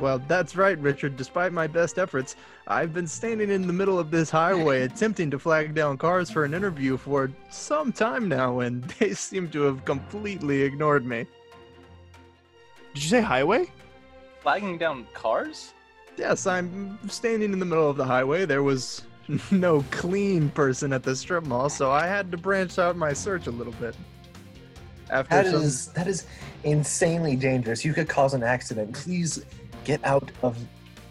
Well, 0.00 0.18
that's 0.26 0.56
right, 0.56 0.76
Richard. 0.78 1.16
Despite 1.16 1.52
my 1.52 1.68
best 1.68 1.98
efforts, 1.98 2.34
I've 2.66 2.92
been 2.92 3.06
standing 3.06 3.50
in 3.50 3.66
the 3.68 3.72
middle 3.72 3.98
of 3.98 4.10
this 4.10 4.28
highway 4.28 4.82
attempting 4.88 5.30
to 5.30 5.38
flag 5.38 5.74
down 5.74 5.98
cars 5.98 6.30
for 6.30 6.44
an 6.44 6.52
interview 6.52 6.96
for 6.96 7.30
some 7.50 7.92
time 7.92 8.28
now, 8.28 8.60
and 8.60 8.82
they 8.98 9.14
seem 9.14 9.48
to 9.50 9.62
have 9.62 9.84
completely 9.84 10.62
ignored 10.62 11.06
me. 11.06 11.26
Did 12.94 13.02
you 13.04 13.08
say 13.08 13.20
highway? 13.20 13.66
Flagging 14.40 14.78
down 14.78 15.06
cars? 15.14 15.72
Yes, 16.16 16.46
I'm 16.46 16.98
standing 17.08 17.52
in 17.52 17.58
the 17.58 17.64
middle 17.66 17.88
of 17.88 17.96
the 17.96 18.04
highway. 18.04 18.44
There 18.46 18.62
was 18.62 19.02
no 19.50 19.84
clean 19.90 20.50
person 20.50 20.92
at 20.92 21.02
the 21.02 21.14
strip 21.16 21.44
mall, 21.44 21.68
so 21.68 21.90
I 21.90 22.06
had 22.06 22.30
to 22.32 22.36
branch 22.36 22.78
out 22.78 22.96
my 22.96 23.12
search 23.12 23.46
a 23.46 23.50
little 23.50 23.72
bit. 23.74 23.96
After 25.10 25.34
That 25.42 25.46
some, 25.52 25.62
is 25.62 25.86
that 25.88 26.06
is 26.06 26.26
insanely 26.62 27.36
dangerous. 27.36 27.84
You 27.84 27.92
could 27.92 28.08
cause 28.08 28.32
an 28.34 28.42
accident. 28.42 28.94
Please 28.94 29.44
get 29.84 30.02
out 30.04 30.30
of 30.42 30.56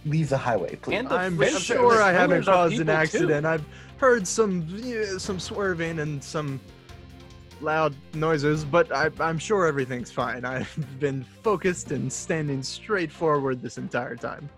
leave 0.05 0.29
the 0.29 0.37
highway, 0.37 0.75
please. 0.75 0.97
And 0.97 1.07
the 1.09 1.15
I'm 1.15 1.37
fringe- 1.37 1.61
sure 1.61 2.01
I 2.01 2.11
haven't 2.11 2.29
fringers 2.43 2.47
are 2.47 2.53
caused 2.53 2.73
an 2.73 2.79
people, 2.79 2.93
too. 2.95 2.99
accident. 2.99 3.45
I've 3.45 3.65
heard 3.97 4.27
some 4.27 4.65
yeah, 4.69 5.17
some 5.17 5.39
swerving 5.39 5.99
and 5.99 6.23
some 6.23 6.59
loud 7.61 7.93
noises, 8.13 8.65
but 8.65 8.91
I, 8.91 9.09
I'm 9.19 9.37
sure 9.37 9.67
everything's 9.67 10.11
fine. 10.11 10.43
I've 10.43 10.75
been 10.99 11.23
focused 11.43 11.91
and 11.91 12.11
standing 12.11 12.63
straight 12.63 13.11
forward 13.11 13.61
this 13.61 13.77
entire 13.77 14.15
time. 14.15 14.49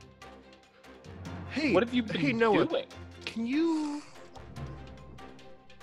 Hey, 1.56 1.72
What 1.72 1.84
have 1.84 1.94
you 1.94 2.04
been 2.04 2.20
hey 2.20 2.34
Noah, 2.34 2.66
doing? 2.66 2.84
can 3.26 3.46
you 3.48 4.02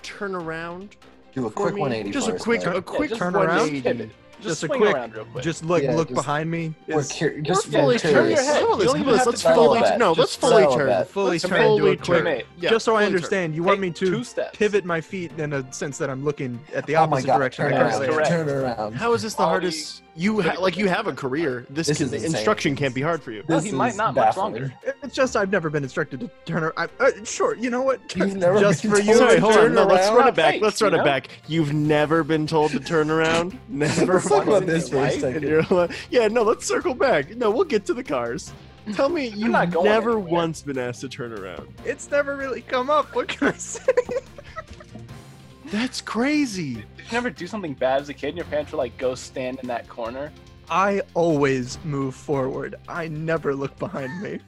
turn 0.03 0.35
around? 0.35 0.95
Do 1.33 1.47
a 1.47 1.49
quick 1.49 1.73
me? 1.73 1.81
180 1.81 2.11
Just 2.11 2.29
a 2.29 2.33
quick, 2.37 2.63
man. 2.63 2.75
a 2.75 2.81
quick 2.83 3.09
just 3.09 3.19
turn 3.19 3.35
around. 3.35 3.81
Just, 3.81 4.11
Just 4.39 4.63
a 4.65 4.67
quick- 4.67 4.93
quick. 5.31 5.43
Just 5.43 5.63
look 5.65 5.81
Yeah, 5.81 5.95
look 5.95 6.09
just- 6.09 6.15
behind 6.15 6.51
me. 6.51 6.75
We're 6.87 6.99
Is 6.99 7.11
cur- 7.11 7.39
just 7.41 7.69
Yeah, 7.69 7.79
fully 7.81 7.95
just 7.95 8.03
turn 8.05 8.13
your 8.13 8.21
curious. 8.23 8.45
head. 8.45 8.61
Hold 8.61 8.73
on, 8.73 8.79
You 8.81 8.85
don't 8.85 8.87
hold 8.87 8.99
even 8.99 9.13
on, 9.13 9.17
have 9.17 9.27
let's 9.27 9.41
to 9.41 9.47
turn 9.47 9.55
fully 9.55 9.79
all 9.79 9.97
no, 9.97 10.11
let's 10.11 10.35
fully 10.35 10.63
turn. 10.77 10.87
that. 10.89 11.07
fully 11.09 11.31
Let's 11.31 11.43
turn. 11.43 11.51
fully 11.61 11.79
Fully 11.79 11.97
turn. 11.97 12.25
turn. 12.25 12.41
Yeah, 12.59 12.69
Just 12.69 12.85
so 12.85 12.91
I 12.91 12.99
fully 12.99 13.05
turn. 13.05 13.15
understand, 13.15 13.55
you 13.55 13.63
want 13.63 13.79
me 13.79 13.89
to 13.89 14.23
pivot 14.53 14.85
my 14.85 15.01
feet 15.01 15.31
in 15.39 15.53
a 15.53 15.73
sense 15.73 15.97
that 15.97 16.11
I'm 16.11 16.23
looking 16.23 16.59
at 16.75 16.85
the 16.85 16.97
Oh 16.97 17.03
opposite 17.03 17.25
God, 17.25 17.37
direction. 17.39 17.65
Turn 17.65 17.73
I 17.73 17.77
Yeah, 17.77 17.89
gotta 17.89 18.11
around. 18.15 18.27
Turn 18.27 18.49
around. 18.49 18.93
How 18.93 19.13
is 19.13 19.23
this 19.23 19.33
the 19.33 19.43
hardest? 19.43 20.03
You 20.15 20.41
ha- 20.41 20.59
like 20.59 20.77
you 20.77 20.87
have 20.87 21.07
a 21.07 21.13
career. 21.13 21.65
This, 21.71 21.87
This 21.87 21.97
can, 21.97 22.05
is 22.07 22.13
insane. 22.13 22.35
instruction 22.35 22.75
can't 22.75 22.93
be 22.93 23.01
hard 23.01 23.23
for 23.23 23.31
you. 23.31 23.43
Well, 23.47 23.59
he 23.59 23.71
might 23.71 23.89
is 23.93 23.97
not 23.97 24.13
much 24.13 24.37
longer. 24.37 24.71
It's 25.01 25.15
just 25.15 25.35
I've 25.35 25.51
never 25.51 25.71
been 25.71 25.81
instructed 25.83 26.19
to 26.19 26.29
turn 26.45 26.63
around. 26.63 26.89
Uh, 26.99 27.09
sure, 27.23 27.55
you 27.55 27.71
know 27.71 27.81
what? 27.81 28.15
You've 28.15 28.35
never 28.35 28.59
just 28.59 28.83
been 28.83 28.91
for 28.91 28.97
told 28.97 29.07
you. 29.07 29.13
to 29.13 29.17
Sorry, 29.17 29.39
hold 29.39 29.57
on. 29.57 29.73
No, 29.73 29.85
let's 29.85 30.09
run 30.11 30.27
it 30.27 30.35
back. 30.35 30.53
Fake, 30.53 30.61
Let's 30.61 30.81
run 30.83 30.93
it 30.93 30.97
know? 30.97 31.03
back. 31.03 31.29
You've 31.47 31.73
never 31.73 32.23
been 32.23 32.45
told 32.45 32.71
to 32.71 32.79
turn 32.79 33.09
around. 33.09 33.57
Never. 33.69 34.13
Let's 34.13 34.29
talk 34.29 34.45
about 34.45 34.67
this 34.67 34.89
for 34.89 35.03
a 35.03 35.11
second. 35.11 35.71
like, 35.71 35.91
yeah, 36.11 36.27
no, 36.27 36.43
let's 36.43 36.65
circle 36.67 36.93
back. 36.93 37.35
No, 37.35 37.49
we'll 37.49 37.63
get 37.63 37.85
to 37.87 37.95
the 37.95 38.03
cars. 38.03 38.53
Tell 38.93 39.09
me 39.09 39.27
you've 39.35 39.49
not 39.49 39.71
going 39.71 39.85
never 39.85 40.11
anywhere. 40.11 40.31
once 40.31 40.61
been 40.61 40.77
asked 40.77 41.01
to 41.01 41.09
turn 41.09 41.33
around. 41.33 41.73
It's 41.85 42.11
never 42.11 42.35
really 42.35 42.61
come 42.61 42.91
up. 42.91 43.15
What 43.15 43.29
can 43.29 43.47
I 43.47 43.51
say? 43.53 43.81
That's 45.65 46.01
crazy. 46.01 46.83
Did 47.03 47.11
you 47.11 47.17
never 47.17 47.29
do 47.29 47.47
something 47.47 47.73
bad 47.73 48.01
as 48.01 48.09
a 48.09 48.13
kid 48.13 48.29
and 48.29 48.37
your 48.37 48.45
parents 48.45 48.71
were 48.71 48.77
like, 48.77 48.97
go 48.97 49.13
stand 49.13 49.59
in 49.61 49.67
that 49.67 49.87
corner? 49.89 50.31
I 50.69 51.01
always 51.13 51.77
move 51.83 52.15
forward. 52.15 52.75
I 52.87 53.09
never 53.09 53.53
look 53.53 53.77
behind 53.77 54.21
me. 54.21 54.39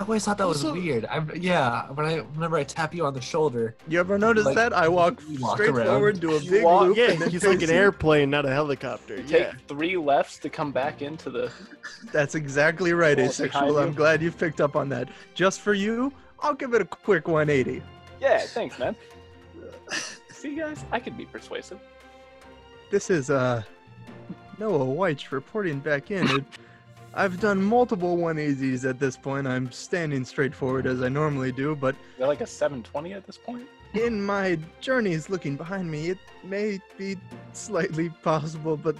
I 0.00 0.02
always 0.02 0.24
thought 0.24 0.38
that 0.38 0.48
was 0.48 0.64
Also- 0.64 0.74
weird. 0.80 1.04
I, 1.04 1.22
yeah, 1.34 1.88
when 1.92 2.04
I 2.06 2.18
whenever 2.20 2.56
I 2.56 2.64
tap 2.64 2.94
you 2.94 3.04
on 3.06 3.14
the 3.14 3.20
shoulder, 3.20 3.76
You 3.86 4.00
ever 4.00 4.18
notice 4.18 4.44
Like, 4.46 4.56
that? 4.56 4.72
I 4.72 4.88
walk 4.88 5.22
walk 5.38 5.56
straight 5.58 5.70
around. 5.70 5.86
forward, 5.86 6.18
do 6.20 6.34
a 6.34 6.40
big 6.40 6.64
walk- 6.64 6.82
loop, 6.82 6.96
Yeah, 6.96 7.10
and 7.12 7.20
then 7.20 7.30
he's 7.30 7.44
like 7.46 7.62
an 7.62 7.70
airplane, 7.70 8.28
not 8.30 8.44
a 8.46 8.50
helicopter. 8.50 9.18
Take 9.18 9.30
Yeah. 9.30 9.52
three 9.68 9.96
lefts 9.96 10.38
to 10.38 10.48
come 10.48 10.72
back 10.72 11.00
into 11.02 11.30
the. 11.30 11.52
That's 12.12 12.34
exactly 12.34 12.92
right, 12.92 13.16
asexual. 13.18 13.78
I'm 13.78 13.92
glad 13.92 14.20
you 14.22 14.32
picked 14.32 14.60
up 14.60 14.74
on 14.74 14.88
that. 14.88 15.10
Just 15.34 15.60
for 15.60 15.74
you, 15.74 16.12
I'll 16.40 16.54
give 16.54 16.72
it 16.74 16.80
a 16.80 16.86
quick 16.86 17.28
180. 17.28 17.80
Yeah, 18.20 18.38
thanks, 18.40 18.78
man. 18.80 18.96
See, 20.44 20.54
guys, 20.56 20.84
I 20.92 21.00
can 21.00 21.14
be 21.14 21.24
persuasive. 21.24 21.80
This 22.90 23.08
is 23.08 23.30
uh 23.30 23.62
Noah 24.58 24.84
Weich 24.84 25.30
reporting 25.30 25.78
back 25.80 26.10
in. 26.10 26.28
It, 26.28 26.44
I've 27.14 27.40
done 27.40 27.62
multiple 27.62 28.18
180s 28.18 28.86
at 28.86 28.98
this 28.98 29.16
point. 29.16 29.46
I'm 29.46 29.72
standing 29.72 30.22
straight 30.22 30.54
forward 30.54 30.86
as 30.86 31.00
I 31.00 31.08
normally 31.08 31.50
do, 31.50 31.74
but 31.74 31.96
They're 32.18 32.26
like 32.26 32.42
a 32.42 32.46
720 32.46 33.14
at 33.14 33.24
this 33.26 33.38
point. 33.38 33.66
in 33.94 34.20
my 34.20 34.58
journeys 34.82 35.30
looking 35.30 35.56
behind 35.56 35.90
me, 35.90 36.10
it 36.10 36.18
may 36.42 36.78
be 36.98 37.16
slightly 37.54 38.10
possible, 38.10 38.76
but 38.76 38.96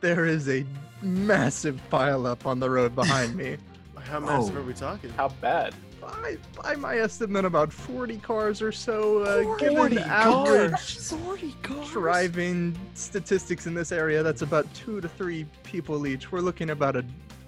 there 0.00 0.24
is 0.24 0.48
a 0.48 0.66
massive 1.00 1.80
pileup 1.92 2.44
on 2.44 2.58
the 2.58 2.68
road 2.68 2.96
behind 2.96 3.36
me. 3.36 3.56
How 4.00 4.18
massive 4.18 4.56
Oh. 4.56 4.60
are 4.60 4.64
we 4.64 4.74
talking? 4.74 5.10
How 5.10 5.28
bad? 5.28 5.76
By, 6.22 6.36
by 6.62 6.74
my 6.76 6.98
estimate, 6.98 7.44
about 7.44 7.72
40 7.72 8.18
cars 8.18 8.62
or 8.62 8.72
so, 8.72 9.22
uh, 9.22 9.56
given 9.58 9.76
40 9.76 9.94
the 9.96 10.06
average 10.06 10.70
cars. 10.72 11.10
40 11.12 11.54
cars. 11.62 11.90
driving 11.90 12.78
statistics 12.94 13.66
in 13.66 13.74
this 13.74 13.92
area, 13.92 14.22
that's 14.22 14.42
about 14.42 14.72
two 14.74 15.00
to 15.00 15.08
three 15.08 15.46
people 15.64 16.06
each. 16.06 16.30
We're 16.32 16.40
looking 16.40 16.70
about 16.70 16.96
a 16.96 17.04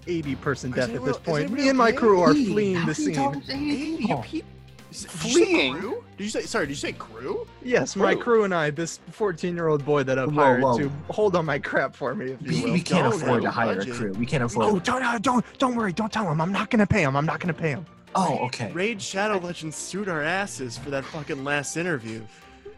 80 0.07 0.35
person 0.37 0.71
death 0.71 0.89
at 0.89 0.95
real- 0.95 1.05
this 1.05 1.17
is 1.17 1.23
point. 1.23 1.51
Me 1.51 1.69
and 1.69 1.77
my 1.79 1.93
crew 1.93 2.21
are 2.21 2.33
Hey, 2.35 2.45
fleeing 2.47 2.77
how 2.77 2.87
the 2.87 2.95
scene. 2.95 3.19
80 3.19 3.97
people? 4.23 4.23
Did 4.23 5.03
you 5.03 5.09
Fleeing? 5.09 5.81
Did 6.17 6.25
you 6.25 6.31
say 6.31 6.43
sorry? 6.43 6.67
Did 6.67 6.71
you 6.73 6.77
say 6.77 6.91
crew? 6.93 7.47
Yes, 7.63 7.95
my 7.95 8.15
Crew. 8.15 8.23
crew 8.25 8.45
and 8.45 8.53
I, 8.53 8.71
this 8.71 8.99
14 9.13 9.55
year 9.55 9.69
old 9.69 9.85
boy 9.85 10.03
that 10.03 10.19
I've 10.19 10.33
Whoa, 10.35 10.43
hired 10.43 10.63
whoa. 10.65 10.79
to 10.79 10.91
hold 11.11 11.37
on 11.37 11.45
my 11.47 11.61
crap 11.61 11.95
for 11.95 12.13
me, 12.13 12.33
if 12.33 12.43
you 12.43 12.49
We, 12.49 12.65
will. 12.65 12.73
we 12.73 12.81
can't 12.81 13.05
Don't 13.13 13.23
afford 13.23 13.43
to 13.43 13.51
have 13.53 13.69
hire 13.69 13.81
a 13.81 13.87
crew. 13.87 14.13
We 14.15 14.27
can't 14.27 14.43
afford. 14.43 14.67
Oh, 14.67 14.79
don't, 14.81 15.23
don't, 15.23 15.45
don't 15.59 15.77
worry. 15.77 15.93
Don't 15.93 16.13
tell 16.13 16.29
him. 16.29 16.41
I'm 16.41 16.51
not 16.53 16.71
gonna 16.71 16.89
pay 16.89 17.03
him. 17.05 17.15
I'm 17.17 17.25
not 17.25 17.39
gonna 17.39 17.55
pay 17.55 17.71
him. 17.71 17.87
Oh, 18.15 18.39
okay. 18.47 18.73
Raid 18.73 19.01
Shadow 19.01 19.39
Legends 19.39 19.77
sued 19.77 20.09
our 20.09 20.23
asses 20.23 20.77
for 20.77 20.91
that 20.91 21.05
fucking 21.05 21.45
last 21.45 21.77
interview. 21.77 22.23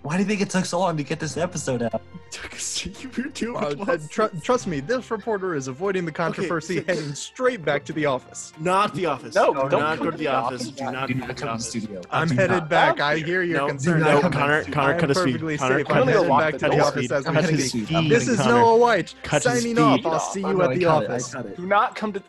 Why 0.02 0.16
do 0.16 0.22
you 0.24 0.28
think 0.28 0.40
it 0.40 0.50
took 0.50 0.64
so 0.64 0.80
long 0.80 0.96
to 0.96 1.04
get 1.04 1.20
this 1.20 1.36
episode 1.36 1.80
out? 1.82 2.02
Took 2.32 2.54
us 2.54 2.84
you 2.86 3.10
were 3.16 3.24
doing 3.28 3.56
Uh, 3.56 3.84
uh, 3.86 3.98
tr- 4.08 4.34
trust 4.42 4.66
me, 4.66 4.80
this 4.80 5.10
reporter 5.10 5.54
is 5.54 5.68
avoiding 5.68 6.04
the 6.06 6.10
controversy, 6.10 6.78
so- 6.78 6.84
heading 6.86 7.14
straight 7.14 7.62
back 7.64 7.84
to 7.84 7.92
the 7.92 8.06
office. 8.06 8.52
Not 8.58 8.94
the 8.94 9.04
office. 9.06 9.34
No, 9.34 9.52
do 9.52 9.68
don't 9.68 9.80
not 9.80 9.98
go 10.00 10.10
to 10.10 10.16
the 10.16 10.26
office. 10.28 10.68
Do 10.70 10.84
not 10.90 11.06
Do 11.08 11.14
not 11.14 11.26
to 11.28 11.34
come 11.34 11.36
to 11.36 11.44
the 11.44 11.50
office. 11.50 11.66
studio. 11.68 12.00
I'm 12.10 12.28
Do 12.28 12.34
headed 12.34 12.68
back. 12.70 12.98
I 13.00 13.18
hear 13.18 13.42
your 13.42 13.58
No, 13.58 13.68
concern. 13.68 14.00
no, 14.00 14.20
Connor, 14.22 14.64
Connor, 14.64 14.98
cut 14.98 15.08
his 15.10 15.22
feet. 15.22 15.38
Connor, 15.40 15.56
safe. 15.58 15.86
cut 15.86 16.08
his 16.08 16.20
feet. 16.20 16.28
back 16.28 16.52
to 16.54 16.58
the 16.70 16.80
office 16.80 17.10
as 17.12 17.26
I'm 17.26 17.34
we 17.36 17.40
heading 17.42 17.58
speak. 17.60 18.08
This 18.08 18.26
is 18.28 18.38
Noah 18.40 18.76
White 18.78 19.14
signing 19.40 19.78
off. 19.78 20.04
I'll 20.06 20.18
see 20.18 20.40
you 20.40 20.62
at 20.62 20.70
the 20.70 20.80
got 20.80 21.02
it, 21.04 21.10
I 21.10 21.14
office. 21.16 21.34
Do 21.56 21.66
not 21.66 21.94
come 21.94 22.12
to. 22.14 22.22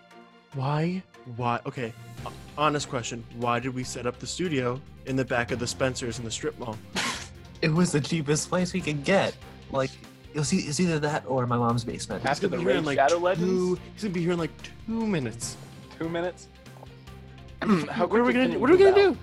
Why? 0.53 1.01
Why? 1.37 1.59
Okay. 1.65 1.91
Honest 2.57 2.89
question: 2.89 3.23
Why 3.37 3.59
did 3.59 3.73
we 3.73 3.83
set 3.83 4.05
up 4.05 4.19
the 4.19 4.27
studio 4.27 4.79
in 5.05 5.15
the 5.15 5.25
back 5.25 5.51
of 5.51 5.59
the 5.59 5.67
Spencers 5.67 6.19
in 6.19 6.25
the 6.25 6.31
strip 6.31 6.57
mall? 6.59 6.77
It 7.63 7.71
was 7.73 7.93
the 7.93 8.01
cheapest 8.01 8.49
place 8.49 8.73
we 8.73 8.81
could 8.81 9.05
get. 9.05 9.37
Like, 9.71 9.89
it 10.33 10.37
was, 10.37 10.53
e- 10.53 10.67
it's 10.67 10.81
either 10.81 10.99
that 10.99 11.23
or 11.25 11.47
my 11.47 11.55
mom's 11.55 11.85
basement. 11.85 12.25
After 12.25 12.29
He's 12.47 12.51
the 12.51 12.57
gonna 12.57 12.59
be 12.59 12.71
here 12.71 12.75
Raid 12.81 12.85
like 12.85 12.97
Shadow 12.97 13.15
two, 13.19 13.23
Legends? 13.23 13.79
He's 13.93 14.03
gonna 14.03 14.13
be 14.13 14.21
here 14.21 14.31
in 14.33 14.37
like 14.37 14.51
two 14.85 15.07
minutes. 15.07 15.55
Two 15.97 16.09
minutes. 16.09 16.49
what 17.63 18.11
are 18.11 18.23
we 18.25 18.33
gonna? 18.33 18.49
can 18.49 18.59
What 18.59 18.69
are 18.69 18.73
we 18.73 18.79
gonna 18.83 18.93
do? 18.93 19.17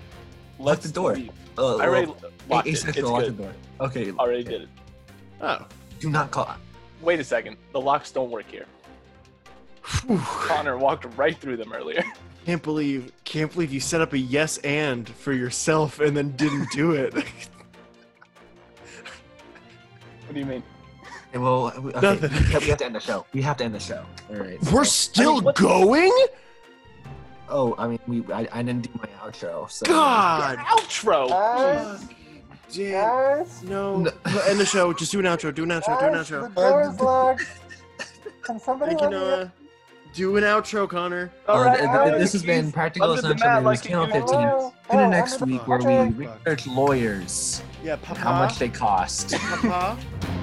Let's 0.58 0.86
the 0.86 0.92
door. 0.92 1.16
leave. 1.16 1.30
Uh, 1.58 1.76
I 1.76 1.86
already 1.86 2.06
well, 2.06 2.16
locked 2.48 2.68
it. 2.68 2.70
It's 2.70 2.84
lock 3.02 3.24
the 3.24 3.30
good. 3.30 3.38
door. 3.38 3.52
Okay. 3.80 4.10
Already 4.12 4.40
okay. 4.40 4.50
did 4.50 4.62
it. 4.62 4.68
Oh, 5.42 5.66
Do 5.98 6.08
not 6.08 6.30
call. 6.30 6.56
Wait 7.02 7.20
a 7.20 7.24
second. 7.24 7.58
The 7.72 7.80
locks 7.80 8.10
don't 8.10 8.30
work 8.30 8.50
here. 8.50 8.64
Whew. 10.06 10.16
Connor 10.18 10.78
walked 10.78 11.04
right 11.18 11.36
through 11.36 11.58
them 11.58 11.74
earlier. 11.74 12.02
can't 12.46 12.62
believe, 12.62 13.12
can't 13.24 13.52
believe 13.52 13.72
you 13.72 13.80
set 13.80 14.00
up 14.00 14.12
a 14.12 14.18
yes 14.18 14.58
and 14.58 15.08
for 15.08 15.32
yourself 15.32 16.00
and 16.00 16.16
then 16.16 16.30
didn't 16.36 16.70
do 16.72 16.92
it. 16.92 17.12
what 17.14 17.24
do 20.32 20.38
you 20.40 20.46
mean? 20.46 20.62
Okay, 21.30 21.38
well, 21.38 21.66
uh, 21.66 21.80
we- 21.80 21.92
okay, 21.94 22.00
Nothing. 22.00 22.30
we 22.60 22.66
have- 22.68 22.78
to 22.78 22.84
end 22.84 22.94
the 22.94 23.00
show. 23.00 23.24
We 23.32 23.42
have 23.42 23.56
to 23.58 23.64
end 23.64 23.74
the 23.74 23.80
show. 23.80 24.04
All 24.30 24.36
right. 24.36 24.60
We're 24.72 24.84
so- 24.84 25.10
still 25.12 25.40
what- 25.40 25.54
going? 25.56 26.12
Oh, 27.48 27.74
I 27.78 27.88
mean, 27.88 27.98
we. 28.06 28.22
I, 28.32 28.46
I 28.52 28.62
didn't 28.62 28.82
do 28.82 28.90
my 29.00 29.08
outro. 29.28 29.68
So. 29.68 29.84
God 29.86 30.56
Outro. 30.58 31.28
Guys, 31.28 32.06
damn. 32.72 32.92
guys, 32.92 33.62
No. 33.64 33.98
No. 34.02 34.12
End 34.46 34.60
the 34.60 34.64
show. 34.66 34.92
Just 34.92 35.10
do 35.10 35.18
an 35.18 35.24
outro. 35.24 35.52
Do 35.52 35.64
an 35.64 35.70
outro. 35.70 35.98
Do 35.98 36.06
an 36.06 36.12
guys, 36.14 36.28
the 36.28 36.36
outro. 36.36 36.54
door's 36.54 37.00
locked. 37.00 37.42
Can 38.42 38.60
somebody 38.60 38.90
Thank 38.94 39.02
you, 39.02 39.08
me 39.10 39.14
Noah. 39.16 39.52
Do 40.12 40.36
an 40.36 40.42
outro, 40.44 40.88
Connor. 40.88 41.30
Uh, 41.46 41.64
th- 41.64 41.76
th- 41.78 41.88
all 41.88 41.96
right, 42.10 42.18
this 42.18 42.32
has 42.32 42.42
been 42.42 42.72
Practical 42.72 43.10
under 43.10 43.22
the 43.22 43.28
Essential 43.28 43.46
mat 43.46 43.56
News, 43.62 43.64
like 43.66 43.82
Channel 43.82 44.06
15. 44.06 44.22
Oh, 44.34 44.74
Tune 44.90 45.00
in 45.00 45.06
oh, 45.06 45.10
next 45.10 45.40
week 45.40 45.68
where 45.68 45.78
we 45.78 46.26
research 46.26 46.66
lawyers 46.66 47.62
Yeah, 47.84 47.92
and 47.92 48.02
Papa. 48.02 48.20
how 48.20 48.32
much 48.32 48.58
they 48.58 48.68
cost. 48.68 49.34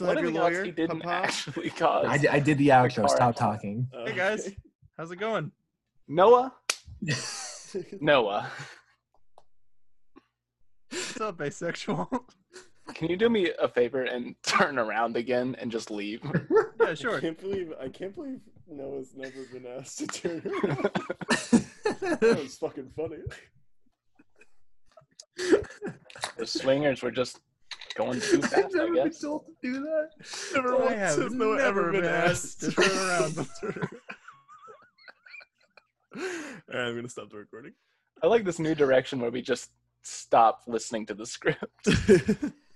still 0.00 0.08
What 0.08 0.16
have 0.16 0.24
your 0.24 0.42
lawyer, 0.42 0.64
he 0.64 0.70
didn't 0.70 1.00
Papa? 1.00 1.26
actually 1.26 1.70
cause? 1.76 2.06
I, 2.08 2.16
di- 2.16 2.28
I 2.28 2.40
did 2.40 2.56
the 2.56 2.68
outro. 2.68 3.06
Stop 3.08 3.30
accident. 3.30 3.36
talking. 3.36 3.88
Oh, 3.92 4.06
hey 4.06 4.16
guys, 4.16 4.50
how's 4.96 5.10
it 5.10 5.16
going? 5.16 5.52
Noah. 6.08 6.54
Noah. 8.00 8.50
What's 10.90 11.20
up, 11.20 11.40
asexual? 11.42 12.08
Can 12.94 13.08
you 13.08 13.16
do 13.16 13.28
me 13.28 13.52
a 13.60 13.68
favor 13.68 14.04
and 14.04 14.34
turn 14.42 14.78
around 14.78 15.16
again 15.16 15.54
and 15.60 15.70
just 15.70 15.90
leave? 15.90 16.20
yeah, 16.24 16.40
sure. 16.48 16.88
I 16.88 16.94
sure. 16.94 17.20
can't 17.20 17.38
believe 17.38 17.72
I 17.80 17.88
can't 17.88 18.14
believe 18.14 18.40
Noah's 18.68 19.14
never 19.14 19.44
been 19.52 19.66
asked 19.66 19.98
to 19.98 20.06
turn 20.06 20.42
around. 20.64 20.90
that 22.20 22.38
was 22.42 22.56
fucking 22.56 22.90
funny. 22.96 23.18
the 26.36 26.46
swingers 26.46 27.02
were 27.02 27.12
just 27.12 27.38
going 27.94 28.20
too 28.20 28.40
fast, 28.42 28.76
I 28.76 28.90
guess. 28.94 29.20
Been 29.20 29.28
told 29.30 29.46
to 29.46 29.52
do 29.62 29.80
that. 29.80 30.08
Never 30.54 30.74
I 30.74 30.78
once 30.78 30.94
have 30.94 31.18
has 31.18 31.32
Noah 31.32 31.56
never 31.56 31.80
ever 31.80 31.92
been 31.92 32.00
been 32.02 32.10
asked 32.10 32.30
asked 32.30 32.60
to 32.60 32.70
to 32.70 32.74
turn 32.76 32.84
turn 32.88 32.98
around. 32.98 33.38
around. 33.38 33.48
Alright, 36.72 36.88
I'm 36.88 36.94
gonna 36.96 37.08
stop 37.08 37.30
the 37.30 37.36
recording. 37.36 37.72
I 38.22 38.26
like 38.26 38.44
this 38.44 38.58
new 38.58 38.74
direction 38.74 39.20
where 39.20 39.30
we 39.30 39.42
just 39.42 39.70
stop 40.02 40.62
listening 40.66 41.06
to 41.06 41.14
the 41.14 41.26
script. 41.26 41.64